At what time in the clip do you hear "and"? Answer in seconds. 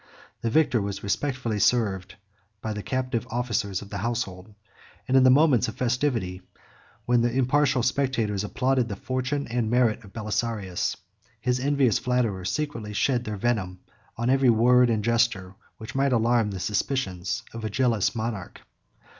5.07-5.15, 9.47-9.69, 14.89-15.03